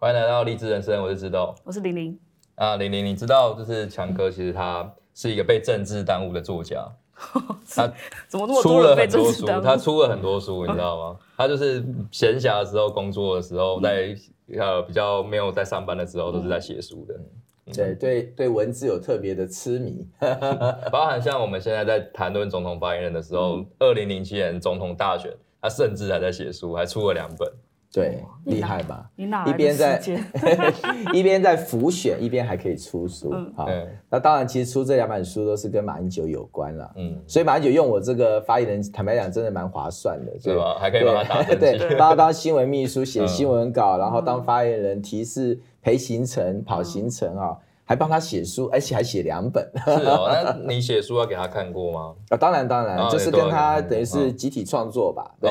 [0.00, 2.16] 欢迎来到励志人生，我是志栋，我是玲玲。
[2.54, 6.88] 啊，玲玲，你知道就是强哥，其实他是一个被政治耽误的作家。
[7.74, 7.92] 他
[8.28, 9.44] 怎么那么出了很多书？
[9.60, 11.18] 他出了很多书，你知道吗？
[11.36, 14.14] 他就是闲暇的时候、工作的时候，在
[14.56, 17.14] 呃比较没有在上班的时候，都是在写书的。
[17.74, 20.06] 对对对，文字有特别的痴迷，
[20.92, 27.52] 包含像我们现在在谈论总统发言人的时候，二零零七年总统大选，他甚至还在写书，还出了两本。
[27.92, 29.08] 对，厉害吧？
[29.16, 30.00] 你哪一边在
[31.14, 33.32] 一边在浮选，一边还可以出书。
[33.56, 33.66] 好，
[34.10, 36.90] 那当然，其实出这两本书都是跟马英九有关了。
[36.96, 40.76] 嗯，所以马英九用我这个发言人，坦白讲，真的蛮划算的，对吧？
[40.78, 47.56] 还可以把他打 对，帮他当新闻秘书，写新闻稿，然后当发言人，提示陪行程、跑行程啊。
[47.88, 49.66] 还帮他写书，而且还写两本。
[49.86, 52.14] 是哦，那你写书要给他看过吗？
[52.28, 55.34] 啊， 当然当然，就是跟他等于是集体创作吧。
[55.40, 55.50] 对，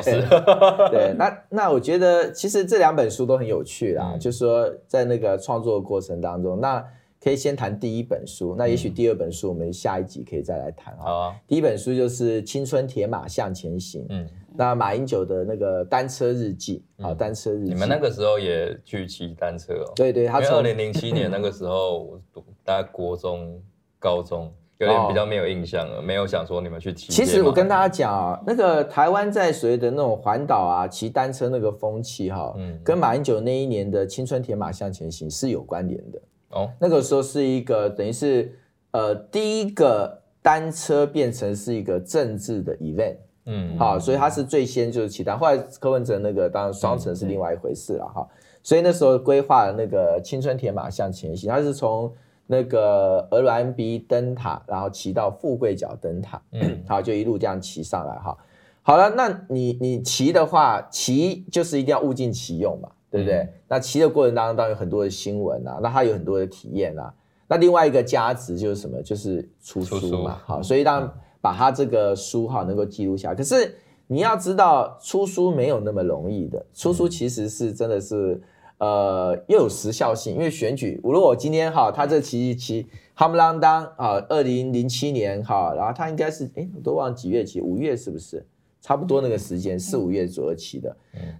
[0.91, 1.13] 对。
[1.17, 6.85] 那那我觉得其实这两本书都很有趣啦，就是说在那个创作的过程当中，那
[7.19, 11.01] 可以先谈第一本书，那也许第二本书我们下一集可以再来谈啊。
[11.03, 11.35] 好啊。
[11.47, 14.03] 第一本书就是《青春铁马向前行》。
[14.09, 14.27] 嗯。
[14.57, 19.93] 那马英九的那个单车日记，啊，单车日记，你们那个时候也去骑单车哦？
[19.95, 23.61] 对对，他从二零零七年那个时候，我读大概国中、
[23.99, 27.11] 高中，有点比较没有印象了，没有想说你们去骑。
[27.11, 36.69] 其实我跟大家讲啊，那个台湾在所谓的那种环岛啊，骑单车那个风气哈，嗯，跟马英九那一年的青春铁马向前行是有关联的哦。
[36.79, 38.51] 那个时候是一个等于是
[38.89, 43.17] 呃第一个单车变成是一个政治的 event。
[43.49, 48.27] 嗯，好，所以他是最先就是骑单，后来柯文哲那个当然双城是另外一回事了哈。
[48.61, 52.13] 所以那时候规划的那个青春铁马向前行，他是从
[52.45, 58.37] 那个鹅銮鼻灯塔，然后骑到富贵角灯塔，嗯， 好，就一路这样骑上来哈。
[58.81, 63.37] 好了，那你你骑的话，骑就是一定要物尽其用嘛，对不对？
[63.37, 67.13] 嗯、那骑的过程当中，当然有很多的新闻啊，那他有很多的体验啊。
[67.47, 69.01] 那另外一个价值就是什么？
[69.01, 71.09] 就是出书嘛，好，所以当。
[71.47, 73.73] 把他这个书哈能够记录下来，可是
[74.07, 78.41] 你要知道出书没有那么容易的，出书其实是真的是
[78.79, 82.85] 呃又有时效性，因为选举，如果我今天哈他这期期
[83.15, 88.45] 夯不啷当啊，二零零七年哈，然后他应该是哎我都忘了几月期，五月是不是？
[88.81, 90.93] 差不多那个时间四五月左右期的，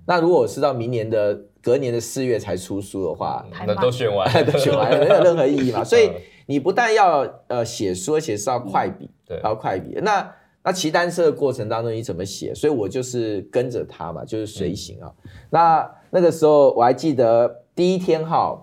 [0.05, 6.09] 那如果我是到明年的隔年的四月才出书的话，那都选完 都选完了，没有任何意义嘛，所以。
[6.49, 9.99] 你不但要呃写书，而且是要快笔，对，要快笔。
[10.01, 12.55] 那那骑单车的过程当中你怎么写？
[12.55, 15.13] 所以我就是跟着他嘛，就是随行啊。
[15.23, 18.57] 嗯、那那个时候我还记得第一天哈，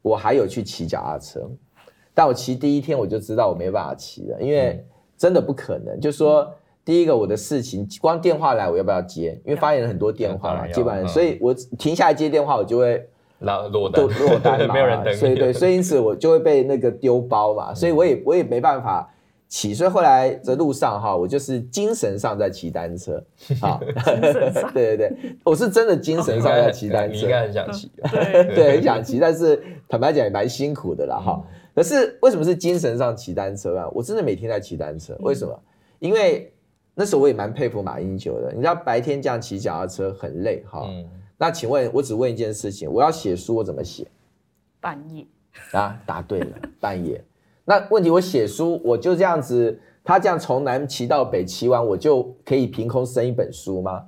[0.00, 1.46] 我还有去骑脚踏车，
[2.14, 4.82] 但我骑第一天我就知道我没办法骑了，因为
[5.18, 5.94] 真的不可能。
[5.94, 6.50] 嗯、就是说
[6.86, 9.38] 第一个我的事情，光电话来我要不要接？
[9.44, 13.06] 因为发言人很多电话嘛，基本上，所以我停下来接电话，我就会。
[13.40, 15.14] 落落单，落单嘛， 没有人等。
[15.14, 19.08] 所以对，所以因此我就会被那个丢包嘛，所以我也我也没办法
[19.48, 19.74] 骑。
[19.74, 23.22] 所以后来在路上哈，我就是精神上在骑单车
[23.60, 23.78] 啊。
[24.72, 27.14] 对对对，我是真的精神上在骑单车。
[27.14, 27.90] 你应该很想骑，
[28.54, 31.42] 对，很想骑，但是坦白讲也蛮辛苦的啦哈。
[31.74, 33.88] 可是为什么是精神上骑单车啊？
[33.92, 35.58] 我真的每天在骑单车，为什么？
[35.98, 36.50] 因为
[36.94, 40.86] 那时候我也蛮佩服马英九的，你知道白天这样骑脚踏车很累哈。
[41.38, 44.06] 那请问，我只问一件事情，我要写书，我怎么写？
[44.80, 45.26] 半夜
[45.72, 47.22] 啊，答对了，半夜。
[47.64, 54.04] 那问题，我写书，我就这样子，他这样从南骑到北骑完，我就可以凭空生一本书吗？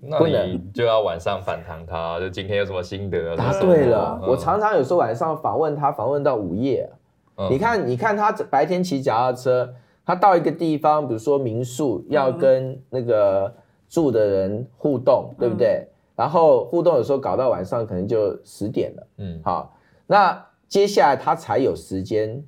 [0.00, 3.36] 那你就要晚上访谈他，就今天有什么心得？
[3.36, 6.90] 答对了，我常常有时候晚上访问他，访问到午夜。
[7.50, 9.72] 你看，你看他白天骑脚踏车，
[10.04, 13.54] 他到一个地方，比如说民宿，要跟那个
[13.88, 15.86] 住的人互动，对不对？
[16.16, 19.76] 然后互动有时候搞到晚上可能就十点了，嗯，好，
[20.06, 22.44] 那接下来他才有时间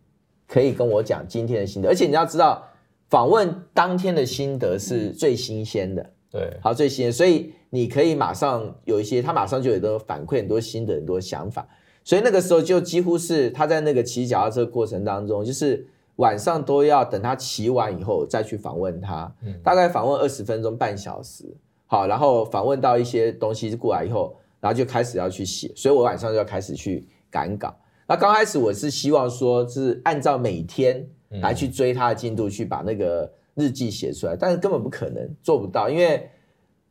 [0.46, 2.62] 可以跟我讲今天的心得，而且你要知道，
[3.08, 11.66] 访问当天的心得是最新鲜的，对，好，最新鲜，所以你可以马上有一些，他马上就有的反馈很多心得很多想法，
[12.04, 15.84] 所以那个时候就几乎是他在那个骑脚踏车过程当中，就是
[16.16, 19.34] 晚上都要等他骑完以后再去访问他，
[19.64, 21.56] 大概访问二十分钟半小时。
[21.86, 27.74] 好，然后访问到一些东西过来以后，然后就开始要去写，所以我晚上就要开始去赶稿。
[28.08, 31.06] 那刚开始我是希望说，是按照每天
[31.40, 36.28] 来去追他的进度，去把那个日记写出来，但是根本不可能做不到，因为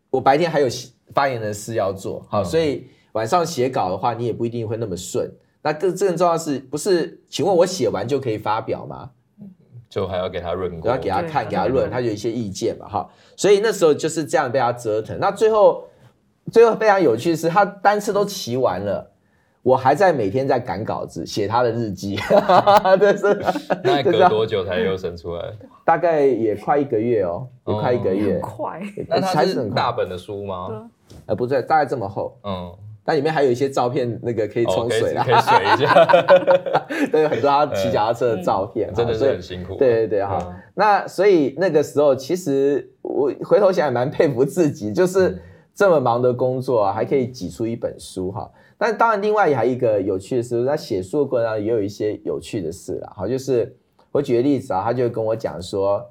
[0.09, 0.67] 我白天还有
[1.13, 5.29] 发言的事要做，好，所以晚上写稿的话，你也不一定会那么顺。
[5.61, 7.23] 那更更重要的是，不是？
[7.27, 9.11] 请问我写完就可以发表吗？
[9.89, 13.09] 就还要给他润过，要给他看，给他润，他有一些意见嘛，哈。
[13.35, 15.17] 所以那时候就是这样被他折腾。
[15.19, 15.85] 那最后，
[16.51, 19.11] 最后非常有趣的是，他单次都骑完了，
[19.61, 22.17] 我还在每天在赶稿子，写他的日记。
[22.99, 23.41] 这，是。
[23.83, 25.53] 那隔多久才又生出来？
[25.85, 28.39] 大概也快一个月哦，也快一个月。
[28.39, 28.81] 快。
[29.07, 30.89] 那它是大本的书吗？
[31.27, 32.37] 呃，不对，大概这么厚。
[32.43, 32.75] 嗯。
[33.07, 35.93] 但里面还有一些照片，那个可以冲水啊，可以水一下。
[37.13, 39.75] 都有很多他骑脚踏车的照片，真的是很辛苦。
[39.75, 40.39] 对对对，哈。
[40.73, 45.39] 那所以那个时候，其实我回头想也蛮佩服自己，就是
[45.75, 48.51] 这么忙的工作啊，还可以挤出一本书哈。
[48.77, 53.13] 但当然，另外也还有一个有趣的是，在写书的过程当中也有一些有趣的事啦。
[53.15, 53.73] 好，就是
[54.11, 56.03] 我举个例子啊，他就跟我讲说，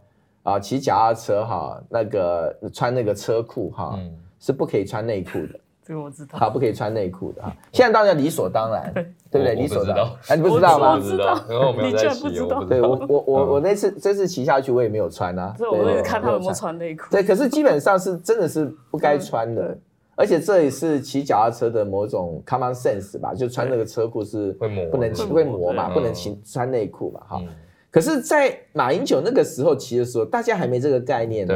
[0.44, 3.98] 啊，骑脚踏车哈，那个穿那个车裤哈，
[4.38, 5.60] 是不可以穿内裤的。
[5.86, 6.38] 这个我知道。
[6.38, 7.54] 好，不可以穿内裤的哈。
[7.72, 8.92] 现在当然理所当然，
[9.30, 9.54] 对不对？
[9.54, 10.06] 理所当然。
[10.28, 10.94] 哎，你不知道吗？
[10.94, 11.44] 我知道。
[11.48, 12.64] 然后我没有在骑，我不知道。
[12.64, 15.54] 对我我我我那次这次骑下去，我也没有穿啊。
[15.58, 17.10] 所以我也看他有没有穿内裤。
[17.10, 19.76] 对，可是基本上是真的是不该穿的。
[20.16, 24.52] 而且这也是骑脚踏车的某种 common sense 吧，就穿那个车裤是
[24.92, 27.42] 不能骑会磨嘛，不能骑穿内裤嘛，哈。
[27.90, 31.54] 可是，在马英九那个时候骑的时候，大家还没这个概念哦，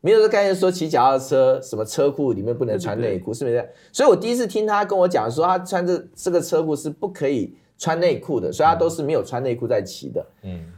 [0.00, 3.68] 没有这个概念说骑脚踏车什么车库里面不能穿内裤，是不是？
[3.92, 10.26] 所以我第一次听他跟我讲说，他穿这这个车库是不可以穿内裤的，所以他都是没有穿内裤在骑的。
[10.42, 10.72] 嗯。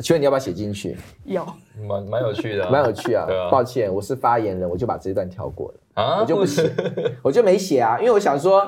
[0.00, 0.96] 请问你要不要写进去？
[1.24, 1.46] 有，
[1.88, 3.28] 蛮蛮有趣的， 蛮有趣啊。
[3.48, 6.68] 抱歉，我是发言人，我就把这一段跳过了啊，我就不写，
[7.22, 8.66] 我就没写啊，因为我想说，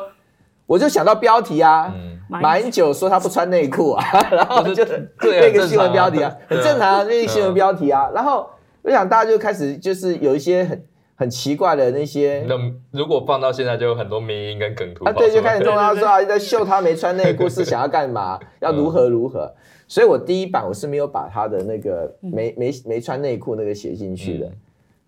[0.67, 1.93] 我就想到标题啊，
[2.29, 4.85] 马英九说他不穿内裤啊， 然后就
[5.21, 8.49] 那个新闻标题啊，很正常啊，那个新闻标题啊，然后
[8.87, 10.87] 我想大家就开始就是有一些很
[11.17, 12.55] 很奇怪的那些，那
[12.93, 19.53] 如果放到现在就有很多迷因跟梗图啊，对，就开始弄他说啊，在秀他没穿内裤是想要干嘛，要如何如何。
[19.89, 24.53] 所以我第一版我是没有把他的那个没没没穿内裤那个写进去的，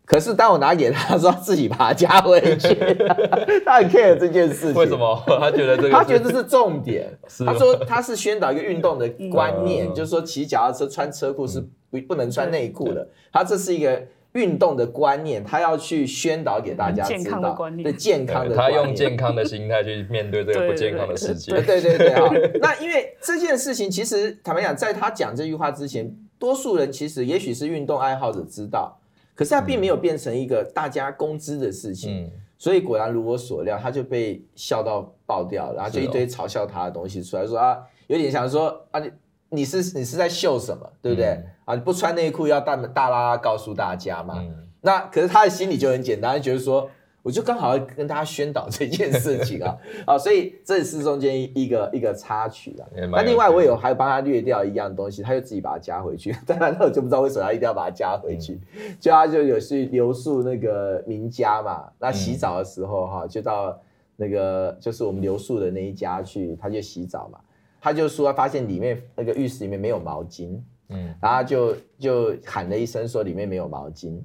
[0.08, 2.75] 可是当我拿给他说自己把它加回去，
[3.64, 4.75] 他很 care 这件事情。
[4.75, 5.22] 为什么？
[5.38, 7.06] 他觉得这个他觉得这是重点。
[7.44, 11.60] 他说他是宣导一个运动的观念，就是说骑脚踏车穿车裤是
[11.90, 13.06] 不不能穿内裤的。
[13.32, 14.02] 他这是一个。
[14.34, 21.50] 运动的观念，他要去宣导给大家知道，健康的观念，对健康的观念，他用健康的心态去面对这个不健康的世界。
[21.50, 22.31] 对对对对啊！
[22.60, 29.00] 那因为这件事情，其实坦白讲，在他讲这句话之前，多数人其实也许是运动爱好者知道，
[29.38, 32.25] 可是他并没有变成一个大家公知的事情。
[32.25, 39.08] 嗯、所以果然如我所料，他就被笑到爆掉，然后就一堆嘲笑他的东西出来，说啊，有点想说啊你。
[39.50, 41.29] 你是你是在秀什么，对不对？
[41.29, 44.35] 嗯、啊，你不穿内裤要大大拉拉告诉大家嘛。
[44.40, 46.91] 嗯、那可是他的心里就很简单，觉得说，
[47.23, 49.76] 我就刚好要跟大家宣导这件事情啊，
[50.06, 52.87] 啊，所以这是中间一个一个插曲啊。
[53.11, 56.35] 那另外我有还有帮他略掉一样东西，他就自己把它加回去。
[56.47, 58.61] 当然，那我就不知道为什么他一定要把它加回去。
[58.76, 63.79] 嗯、就他就有去留宿那个名家嘛，那洗澡的时候哈，就到
[64.17, 67.38] 那个就是我们留宿的那一家去，他就洗澡嘛。
[67.81, 74.20] 他就说，发现里面那个浴室里面没有毛巾，嗯，然后就就喊了一声说里面没有毛巾，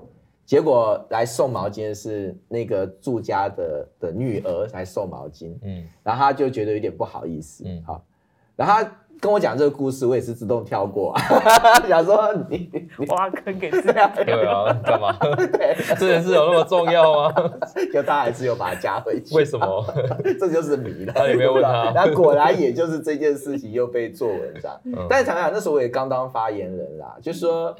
[0.45, 8.03] 结果来送毛巾的是那个住家的的女儿来送毛巾，嗯，然后他就觉得有点不好意思，嗯，好，
[8.55, 8.91] 然后他。
[9.21, 11.15] 跟我讲这个故事，我也是自动跳过，
[11.87, 12.69] 想说你
[13.07, 15.15] 挖坑给这样，对啊，干嘛？
[15.53, 17.33] 对，这件事有那么重要吗？
[17.93, 19.85] 就他还是有把它加回去，为什么？
[20.37, 21.13] 这就是谜了。
[21.13, 24.77] 他也没有问他，那果然也就是这件事情又被做文章。
[24.83, 27.73] 嗯、但是想想那时候我也刚当发言人啦，就是说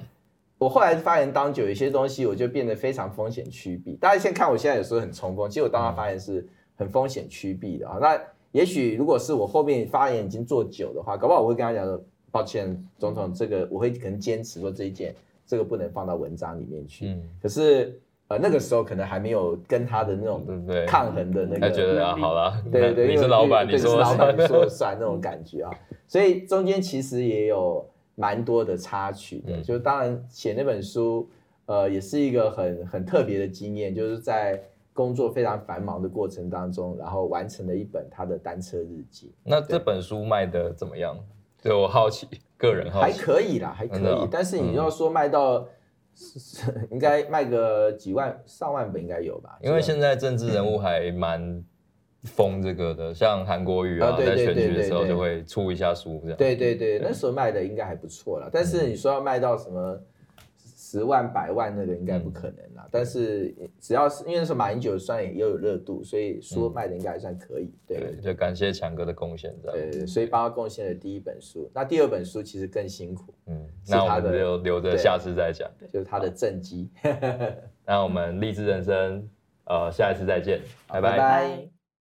[0.64, 3.98] 我后来发言当久，有些东西我就变得非常风险趋避。
[3.98, 7.98] 大家先看我现在有时候很冲锋，其实我当他发言是很风险趋避的啊。
[8.00, 8.18] 那
[8.54, 12.02] 也许如果是我后面发言已经做久的话，搞不好我会跟他讲说，
[12.32, 15.14] 抱歉，总统，这个我会可能坚持说这一件，
[15.46, 17.08] 这个不能放到文章里面去。
[17.08, 20.46] 嗯、可是呃那个时候可能还没有跟他的那种
[20.88, 25.72] 抗衡的那个，他觉得啊好了，对 对，你是老板，你说老板你说了算那种感觉啊。
[26.08, 31.30] 所以中间其实也有蛮多的插曲的，嗯、就当然写那本书，
[31.66, 34.62] 呃，也是一个很很特别的经验，就是在。
[34.96, 39.34] 工作非常繁忙的过程当中，然后完成了一本他的单车日记。
[39.44, 41.18] 那这本书卖的怎么样？
[41.64, 42.28] 对我好奇，
[42.58, 43.12] 个人好奇。
[43.12, 44.28] 还可以啦，还可以。
[44.30, 45.68] 但是你要说卖到，
[46.92, 49.58] 应该卖个几万、上万本应该有吧？
[49.64, 51.64] 因为现在政治人物还蛮
[52.24, 56.38] 疯这个的，像韩国瑜啊，在选举的时候就会出一下书这样。
[56.38, 58.50] 对对对，那时候卖的应该还不错了。
[58.52, 60.00] 但是你说要卖到什么？
[60.76, 67.64] 十万、百万那个应该不可能啦，嗯、但是只要是因为那时候马英九算也有热度，所以书卖的应该还算可以。
[67.64, 71.68] 嗯、对，对，就感谢强哥的贡献这样，对，所以帮他贡献了第一本书。
[71.74, 76.88] 那第二本书其实更辛苦，嗯，那我们就留着下次再讲，就是他的政绩。
[77.88, 79.28] 那我们励志人生，
[79.66, 81.12] 呃，下一次再见，拜拜。
[81.12, 81.73] 拜拜。